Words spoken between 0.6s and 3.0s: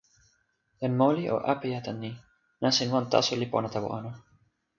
jan moli o apeja tan ni: nasin